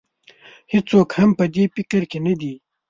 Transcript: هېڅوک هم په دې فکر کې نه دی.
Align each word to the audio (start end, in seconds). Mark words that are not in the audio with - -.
هېڅوک 0.73 1.09
هم 1.19 1.29
په 1.39 1.45
دې 1.53 1.63
فکر 1.75 2.01
کې 2.11 2.19
نه 2.25 2.33
دی. 2.39 2.53